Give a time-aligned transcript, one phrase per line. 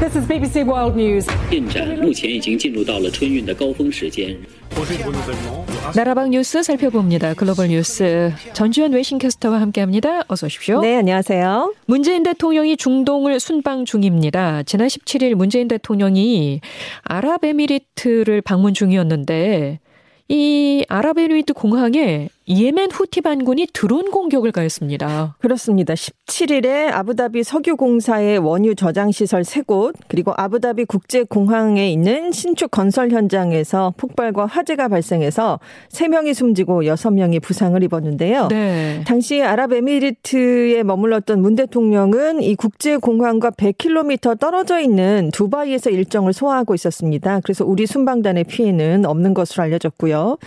[0.00, 1.26] This is BBC World News.
[5.94, 7.34] 나라방 뉴스 살펴봅니다.
[7.34, 10.22] 글로벌 뉴스 전주현 외신캐스터와 함께합니다.
[10.28, 10.80] 어서 오십시오.
[10.80, 11.74] 네, 안녕하세요.
[11.84, 14.62] 문재인 대통령이 중동을 순방 중입니다.
[14.62, 16.62] 지난 17일 문재인 대통령이
[17.02, 19.80] 아랍에미리트를 방문 중이었는데
[20.28, 25.36] 이 아랍에미리트 공항에 예멘 후티 반군이 드론 공격을 가했습니다.
[25.38, 25.94] 그렇습니다.
[25.94, 34.46] 17일에 아부다비 석유공사의 원유 저장 시설 3곳 그리고 아부다비 국제공항에 있는 신축 건설 현장에서 폭발과
[34.46, 35.60] 화재가 발생해서
[35.90, 38.48] 3명이 숨지고 6명이 부상을 입었는데요.
[38.48, 39.04] 네.
[39.06, 47.38] 당시 아랍에미리트에 머물렀던 문 대통령은 이 국제공항과 100km 떨어져 있는 두바이에서 일정을 소화하고 있었습니다.
[47.44, 50.38] 그래서 우리 순방단의 피해는 없는 것으로 알려졌고요.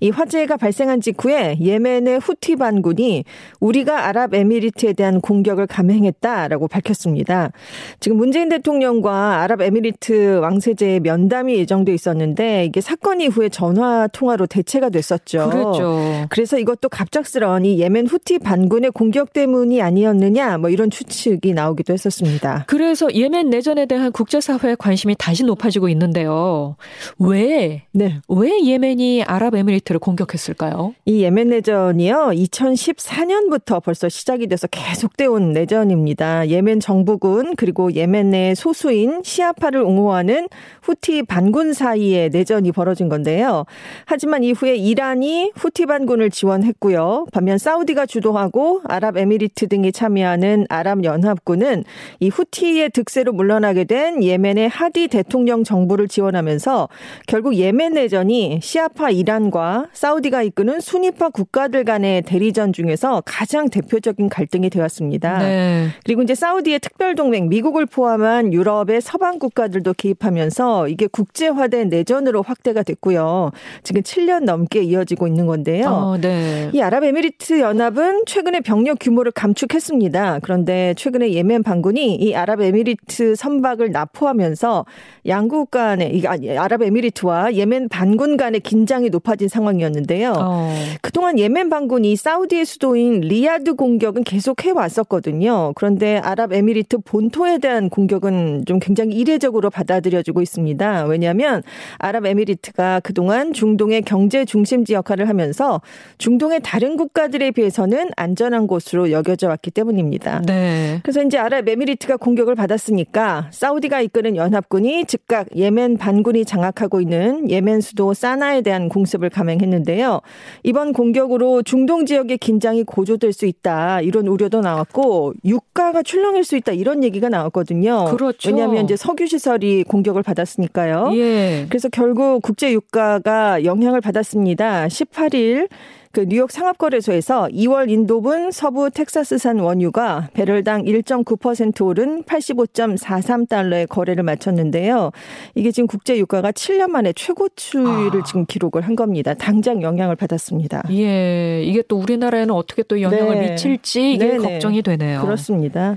[0.00, 3.24] 이 화재가 발생한 직후에 예멘의 후티 반군이
[3.60, 7.52] 우리가 아랍에미리트에 대한 공격을 감행했다라고 밝혔습니다.
[8.00, 15.50] 지금 문재인 대통령과 아랍에미리트 왕세제의 면담이 예정돼 있었는데 이게 사건 이후에 전화 통화로 대체가 됐었죠.
[15.50, 16.26] 그렇죠.
[16.28, 22.64] 그래서 이것도 갑작스러운 이 예멘 후티 반군의 공격 때문이 아니었느냐 뭐 이런 추측이 나오기도 했었습니다.
[22.66, 26.76] 그래서 예멘 내전에 대한 국제사회의 관심이 다시 높아지고 있는데요.
[27.18, 27.84] 왜?
[27.92, 28.20] 네.
[28.28, 30.94] 왜 예멘이 아랍에미리트를 공격했을까요?
[31.04, 32.30] 이 예멘 내전이요.
[32.32, 36.48] 2014년부터 벌써 시작이 돼서 계속돼 온 내전입니다.
[36.48, 40.48] 예멘 정부군 그리고 예멘 내 소수인 시아파를 옹호하는
[40.82, 43.64] 후티 반군 사이에 내전이 벌어진 건데요.
[44.06, 47.26] 하지만 이후에 이란이 후티 반군을 지원했고요.
[47.32, 51.84] 반면 사우디가 주도하고 아랍에미리트 등이 참여하는 아랍연합군은
[52.20, 56.88] 이 후티의 득세로 물러나게 된 예멘의 하디 대통령 정부를 지원하면서
[57.26, 63.68] 결국 예멘 내전이 시아파 이란과 사우디가 이끄는 수니 파 우파 국가들 간의 대리전 중에서 가장
[63.68, 65.38] 대표적인 갈등이 되었습니다.
[65.40, 65.88] 네.
[66.02, 72.82] 그리고 이제 사우디의 특별 동맹 미국을 포함한 유럽의 서방 국가들도 개입하면서 이게 국제화된 내전으로 확대가
[72.82, 73.50] 됐고요.
[73.82, 75.88] 지금 7년 넘게 이어지고 있는 건데요.
[75.88, 76.70] 어, 네.
[76.72, 80.38] 이 아랍에미리트 연합은 최근에 병력 규모를 감축했습니다.
[80.42, 84.86] 그런데 최근에 예멘 반군이 이 아랍에미리트 선박을 나포하면서
[85.26, 90.32] 양국 간의 이 아랍에미리트와 예멘 반군 간의 긴장이 높아진 상황이었는데요.
[90.38, 90.74] 어.
[91.10, 95.72] 그동안 예멘 반군이 사우디의 수도인 리야드 공격은 계속 해 왔었거든요.
[95.74, 101.06] 그런데 아랍에미리트 본토에 대한 공격은 좀 굉장히 이례적으로 받아들여지고 있습니다.
[101.06, 101.64] 왜냐하면
[101.98, 105.80] 아랍에미리트가 그동안 중동의 경제 중심지 역할을 하면서
[106.18, 110.42] 중동의 다른 국가들에 비해서는 안전한 곳으로 여겨져 왔기 때문입니다.
[110.46, 111.00] 네.
[111.02, 118.14] 그래서 이제 아랍에미리트가 공격을 받았으니까 사우디가 이끄는 연합군이 즉각 예멘 반군이 장악하고 있는 예멘 수도
[118.14, 120.20] 사나에 대한 공습을 감행했는데요.
[120.62, 126.72] 이번 공격으로 중동 지역의 긴장이 고조될 수 있다 이런 우려도 나왔고 유가가 출렁일 수 있다
[126.72, 128.04] 이런 얘기가 나왔거든요.
[128.10, 128.50] 그렇죠.
[128.50, 131.12] 왜냐하면 이제 석유 시설이 공격을 받았으니까요.
[131.14, 131.64] 예.
[131.70, 134.88] 그래서 결국 국제 유가가 영향을 받았습니다.
[134.88, 135.68] 18일
[136.12, 145.12] 그 뉴욕 상업거래소에서 2월 인도분 서부 텍사스산 원유가 배럴당 1.9% 오른 85.43달러의 거래를 마쳤는데요.
[145.54, 148.24] 이게 지금 국제 유가가 7년 만에 최고치를 아.
[148.26, 149.34] 지금 기록을 한 겁니다.
[149.34, 150.82] 당장 영향을 받았습니다.
[150.90, 153.50] 예, 이게 또 우리나라에는 어떻게 또 영향을 네.
[153.50, 154.38] 미칠지 이게 네네.
[154.38, 155.20] 걱정이 되네요.
[155.20, 155.96] 그렇습니다.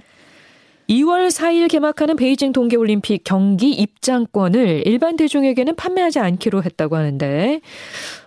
[0.89, 7.61] 2월 4일 개막하는 베이징 동계올림픽 경기 입장권을 일반 대중에게는 판매하지 않기로 했다고 하는데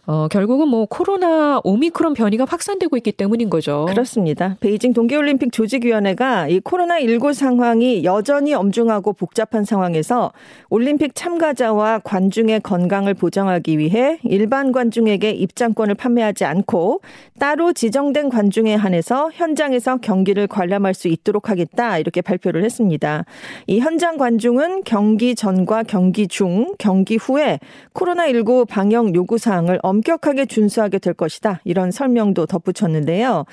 [0.08, 3.86] 어, 결국은 뭐 코로나 오미크론 변이가 확산되고 있기 때문인 거죠.
[3.88, 4.56] 그렇습니다.
[4.60, 10.32] 베이징 동계올림픽 조직위원회가 이 코로나19 상황이 여전히 엄중하고 복잡한 상황에서
[10.70, 17.00] 올림픽 참가자와 관중의 건강을 보장하기 위해 일반 관중에게 입장권을 판매하지 않고
[17.40, 23.24] 따로 지정된 관중에 한해서 현장에서 경기를 관람할 수 있도록 하겠다 이렇게 발표를 했습니다.
[23.66, 27.58] 이 현장 관중은 경기 전과 경기 중, 경기 후에
[27.92, 31.60] 코로나19 방역 요구 사항을 엄 격하게 준수하게 될 것이다.
[31.64, 33.44] 이런 설명도 덧붙였는데요.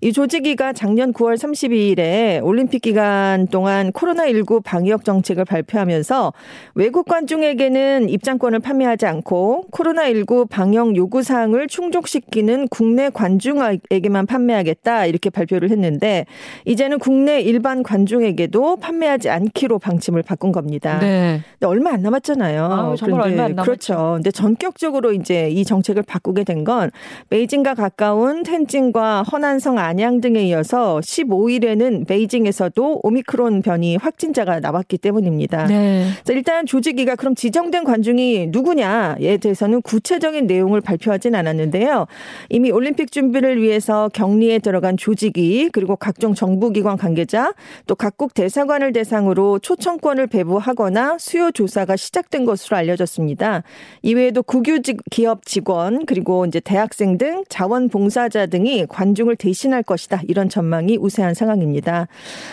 [0.00, 6.32] 이 조직위가 작년 9월 32일에 올림픽 기간 동안 코로나19 방역 정책을 발표하면서
[6.74, 15.06] 외국 관중에게는 입장권을 판매하지 않고 코로나19 방역 요구 사항을 충족시키는 국내 관중에게만 판매하겠다.
[15.06, 16.26] 이렇게 발표를 했는데
[16.64, 20.98] 이제는 국내 일반 관중에게도 판매하지 않기로 방침을 바꾼 겁니다.
[20.98, 21.40] 네.
[21.62, 22.64] 얼마 안 남았잖아요.
[22.64, 23.62] 아, 정말 얼마 안 남았죠.
[23.64, 24.12] 그렇죠.
[24.16, 26.92] 근데 전격적으로 이제 이 정책 정책을 바꾸게 된 건
[27.28, 35.66] 베이징과 가까운 텐진과 허난성 안양 등에 이어서 15일에는 베이징에서도 오미크론 변이 확진자가 나왔기 때문입니다.
[35.66, 36.06] 네.
[36.28, 42.06] 일단 조직위가 그럼 지정된 관중이 누구냐에 대해서는 구체적인 내용을 발표하진 않았는데요.
[42.48, 47.54] 이미 올림픽 준비를 위해서 격리에 들어간 조직위 그리고 각종 정부기관 관계자
[47.88, 53.64] 또 각국 대사관을 대상으로 초청권을 배부하거나 수요 조사가 시작된 것으로 알려졌습니다.
[54.02, 54.80] 이외에도 국유
[55.10, 62.08] 기업 직원 그리고 이제 대학생 등 자원봉사자 등이 관중을 대신할 것이다 이런 전망이 우세한 상황입니다.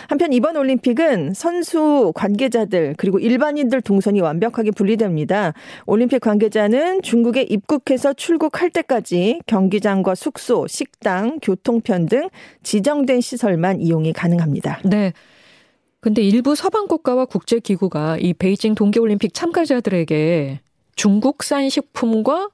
[0.08, 5.54] 한편 이번 올림픽은 선수 관계자들 그리고 일반인들 동선이 완벽하게 분리됩니다.
[5.86, 12.28] 올림픽 관계자는 중국에 입국해서 출국할 때까지 경기장과 숙소, 식당, 교통편 등
[12.62, 14.80] 지정된 시설만 이용이 가능합니다.
[14.84, 15.12] 네.
[16.00, 20.60] 근데 일부 서방 국가와 국제 기구가 이 베이징 동계 올림픽 참가자들에게
[20.96, 22.48] 중국산 식품과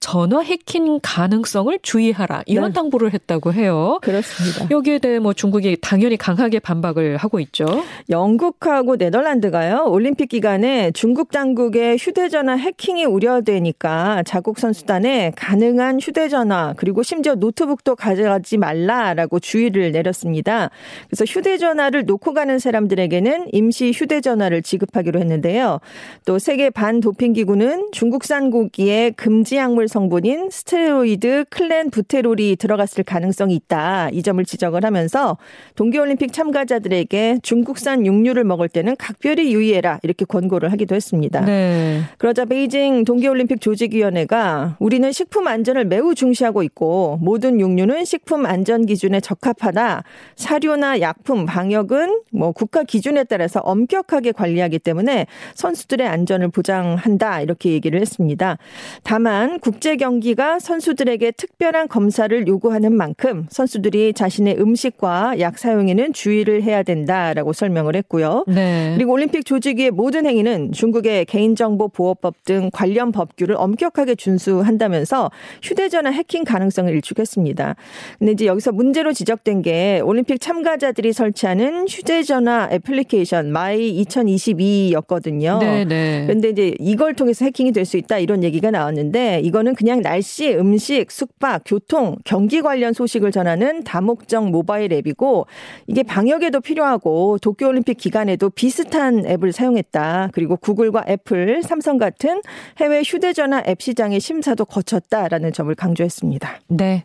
[0.00, 2.72] 전화 해킹 가능성을 주의하라 이런 네.
[2.72, 3.98] 당부를 했다고 해요.
[4.00, 4.66] 그렇습니다.
[4.70, 7.66] 여기에 대해 뭐 중국이 당연히 강하게 반박을 하고 있죠.
[8.08, 17.34] 영국하고 네덜란드가요 올림픽 기간에 중국 당국의 휴대전화 해킹이 우려되니까 자국 선수단에 가능한 휴대전화 그리고 심지어
[17.34, 20.70] 노트북도 가져가지 말라라고 주의를 내렸습니다.
[21.08, 25.80] 그래서 휴대전화를 놓고 가는 사람들에게는 임시 휴대전화를 지급하기로 했는데요.
[26.24, 34.08] 또 세계 반도핑 기구는 중국산 고기에 금지 약물 성분인 스테로이드 클렌 부테롤이 들어갔을 가능성이 있다.
[34.12, 35.36] 이 점을 지적을 하면서
[35.74, 39.98] 동계올림픽 참가자들에게 중국산 육류를 먹을 때는 각별히 유의해라.
[40.04, 41.44] 이렇게 권고를 하기도 했습니다.
[41.44, 42.02] 네.
[42.18, 49.18] 그러자 베이징 동계올림픽 조직위원회가 우리는 식품 안전을 매우 중시하고 있고 모든 육류는 식품 안전 기준에
[49.18, 50.04] 적합하다.
[50.36, 57.40] 사료나 약품, 방역은 뭐 국가 기준에 따라서 엄격하게 관리하기 때문에 선수들의 안전을 보장한다.
[57.40, 58.56] 이렇게 얘기를 했습니다.
[59.02, 66.62] 다만 국 국제 경기가 선수들에게 특별한 검사를 요구하는 만큼 선수들이 자신의 음식과 약 사용에는 주의를
[66.62, 68.44] 해야 된다라고 설명을 했고요.
[68.46, 68.92] 네.
[68.98, 75.30] 그리고 올림픽 조직위의 모든 행위는 중국의 개인정보 보호법 등 관련 법규를 엄격하게 준수한다면서
[75.62, 77.74] 휴대전화 해킹 가능성을 일축했습니다.
[78.18, 85.58] 근데 이제 여기서 문제로 지적된 게 올림픽 참가자들이 설치하는 휴대전화 애플리케이션 MY 2022였거든요.
[85.58, 86.24] 네, 네.
[86.26, 90.54] 그런데 이제 이걸 통해서 해킹이 될 수 있다 이런 얘기가 나왔는데 이거는 이거는 그냥 날씨,
[90.54, 95.46] 음식, 숙박, 교통, 경기 관련 소식을 전하는 다목적 모바일 앱이고
[95.86, 100.30] 이게 방역에도 필요하고 도쿄올림픽 기간에도 비슷한 앱을 사용했다.
[100.32, 102.42] 그리고 구글과 애플, 삼성 같은
[102.78, 106.60] 해외 휴대전화 앱 시장의 심사도 거쳤다라는 점을 강조했습니다.
[106.68, 107.04] 네.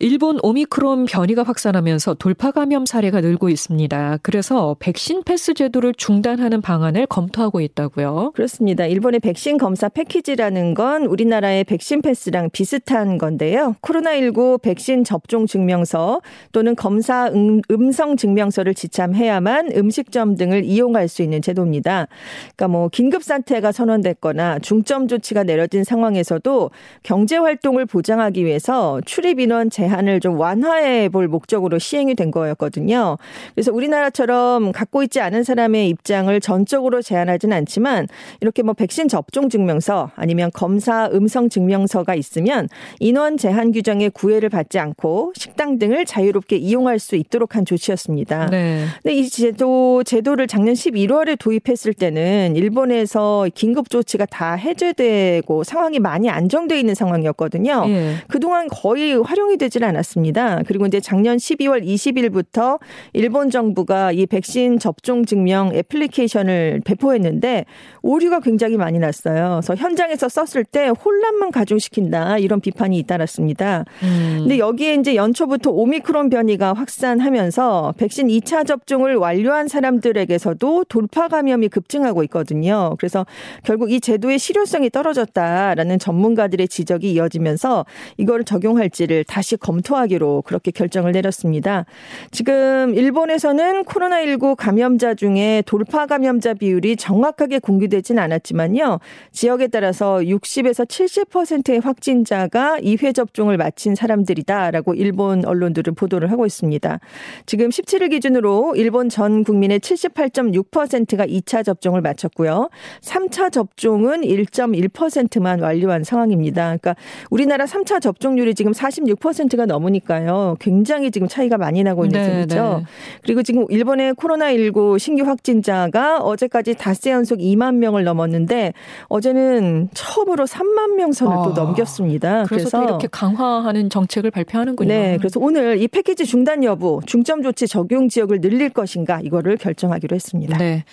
[0.00, 4.18] 일본 오미크론 변이가 확산하면서 돌파 감염 사례가 늘고 있습니다.
[4.22, 8.32] 그래서 백신 패스 제도를 중단하는 방안을 검토하고 있다고요.
[8.34, 8.86] 그렇습니다.
[8.86, 13.76] 일본의 백신 검사 패키지라는 건 우리나라의 백신 패스랑 비슷한 건데요.
[13.82, 16.20] 코로나19 백신 접종 증명서
[16.50, 17.60] 또는 검사 음,
[17.92, 22.08] 성 증명서를 지참해야만 음식점 등을 이용할 수 있는 제도입니다.
[22.56, 26.70] 그러니까 뭐 긴급 사태가 선언됐거나 중점 조치가 내려진 상황에서도
[27.04, 33.16] 경제 활동을 보장하기 위해서 출입 인원 제 제한을 좀 완화해 볼 목적으로 시행이 된 거였거든요.
[33.54, 38.08] 그래서 우리나라처럼 갖고 있지 않은 사람의 입장을 전적으로 제한하지는 않지만
[38.40, 42.68] 이렇게 뭐 백신 접종 증명서 아니면 검사 음성 증명서가 있으면
[42.98, 48.46] 인원 제한 규정에 구애를 받지 않고 식당 등을 자유롭게 이용할 수 있도록 한 조치였습니다.
[48.46, 48.84] 네.
[49.02, 56.28] 근데 이 제도 제도를 작년 11월에 도입했을 때는 일본에서 긴급 조치가 다 해제되고 상황이 많이
[56.28, 57.84] 안정돼 있는 상황이었거든요.
[57.88, 58.14] 예.
[58.28, 60.62] 그동안 거의 활용이 되지 되지는 않았습니다.
[60.66, 62.78] 그리고 이제 작년 12월 20일부터
[63.12, 67.64] 일본 정부가 이 백신 접종 증명 애플리케이션을 배포했는데
[68.02, 69.60] 오류가 굉장히 많이 났어요.
[69.62, 73.84] 그래서 현장에서 썼을 때 혼란만 가중시킨다 이런 비판이 잇따랐습니다.
[74.02, 74.36] 음.
[74.40, 82.22] 근데 여기에 이제 연초부터 오미크론 변이가 확산하면서 백신 2차 접종을 완료한 사람들에게서도 돌파 감염이 급증하고
[82.24, 82.94] 있거든요.
[82.98, 83.26] 그래서
[83.64, 87.84] 결국 이 제도의 실효성이 떨어졌다라는 전문가들의 지적이 이어지면서
[88.16, 91.86] 이걸 적용할지를 다시 검토하기로 그렇게 결정을 내렸습니다.
[92.30, 99.00] 지금 일본에서는 코로나19 감염자 중에 돌파 감염자 비율이 정확하게 공개되진 않았지만요.
[99.32, 107.00] 지역에 따라서 60에서 70%의 확진자가 2회 접종을 마친 사람들이다라고 일본 언론들은 보도를 하고 있습니다.
[107.46, 112.68] 지금 17일 기준으로 일본 전 국민의 78.6%가 2차 접종을 마쳤고요.
[113.00, 116.64] 3차 접종은 1.1%만 완료한 상황입니다.
[116.64, 116.96] 그러니까
[117.30, 120.56] 우리나라 3차 접종률이 지금 46% 50%가 넘으니까요.
[120.60, 122.78] 굉장히 지금 차이가 많이 나고 있는 네, 셈이죠.
[122.80, 122.84] 네.
[123.22, 128.72] 그리고 지금 일본의 코로나19 신규 확진자가 어제까지 닷새 연속 2만 명을 넘었는데
[129.08, 132.44] 어제는 처음으로 3만 명 선을 아, 또 넘겼습니다.
[132.44, 134.88] 그래서, 그래서 이렇게 강화하는 정책을 발표하는군요.
[134.88, 140.14] 네, 그래서 오늘 이 패키지 중단 여부, 중점 조치 적용 지역을 늘릴 것인가 이거를 결정하기로
[140.14, 140.58] 했습니다.
[140.58, 140.84] 네.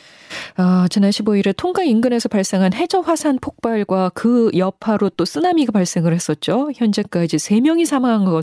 [0.55, 6.69] 아, 지난 15일에 통가 인근에서 발생한 해저 화산 폭발과 그 여파로 또 쓰나미가 발생을 했었죠.
[6.75, 8.41] 현재까지 3명이 사망한 것으로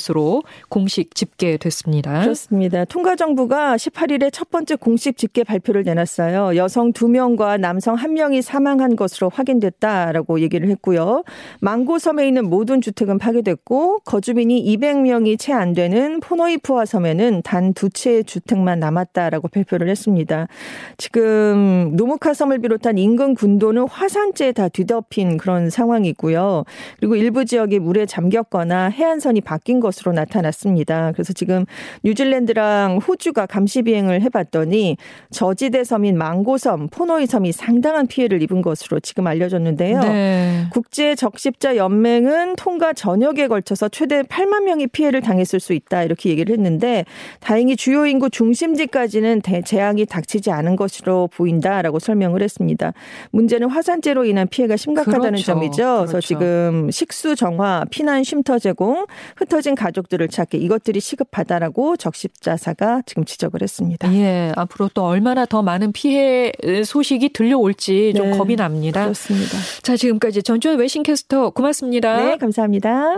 [0.69, 2.21] 공식 집계됐습니다.
[2.23, 2.85] 그렇습니다.
[2.85, 6.57] 통가 정부가 18일에 첫 번째 공식 집계 발표를 내놨어요.
[6.57, 11.25] 여성 2명과 남성 1명이 사망한 것으로 확인됐다라고 얘기를 했고요.
[11.61, 18.25] 망고섬에 있는 모든 주택은 파괴됐고 거주민이 200명이 채 안 되는 포노이프와 섬에는 단 두 채의
[18.25, 20.49] 주택만 남았다라고 발표를 했습니다.
[20.97, 26.65] 지금 노무카 섬을 비롯한 인근 군도는 화산재에 다 뒤덮인 그런 상황이고요.
[26.99, 31.13] 그리고 일부 지역이 물에 잠겼거나 해안선이 바뀐 것으로 나타났습니다.
[31.13, 31.65] 그래서 지금
[32.05, 34.97] 뉴질랜드랑 호주가 감시 비행을 해봤더니
[35.31, 40.01] 저지대 섬인 망고섬, 포노이 섬이 상당한 피해를 입은 것으로 지금 알려졌는데요.
[40.01, 40.67] 네.
[40.73, 46.53] 국제 적십자 연맹은 통과 전역에 걸쳐서 최대 8만 명이 피해를 당했을 수 있다 이렇게 얘기를
[46.53, 47.05] 했는데
[47.41, 51.79] 다행히 주요 인구 중심지까지는 재앙이 닥치지 않은 것으로 보인다.
[51.79, 52.93] 있다라고 설명을 했습니다.
[53.31, 55.45] 문제는 화산재로 인한 피해가 심각하다는 그렇죠.
[55.45, 55.77] 점이죠.
[55.77, 56.07] 그렇죠.
[56.07, 63.63] 그래서 지금 식수 정화, 피난 쉼터 제공, 흩어진 가족들을 찾기 이것들이 시급하다라고 적십자사가 지금 지적을
[63.63, 64.13] 했습니다.
[64.15, 66.53] 예, 앞으로 또 얼마나 더 많은 피해
[66.85, 69.05] 소식이 들려올지 좀 네, 겁이 납니다.
[69.05, 69.57] 그렇습니다.
[69.83, 72.17] 자, 지금까지 전주현 외신캐스터 고맙습니다.
[72.17, 73.17] 네, 감사합니다.